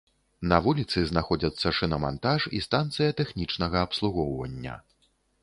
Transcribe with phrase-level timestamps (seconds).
[0.51, 4.75] На вуліцы знаходзяцца шынамантаж і станцыя тэхнічнага абслугоўвання.